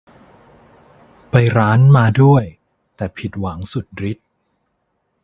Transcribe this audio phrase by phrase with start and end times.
[1.29, 2.43] ไปร้าน มาด้วย
[2.95, 4.27] แต่ผิดหวังสุดฤทธิ์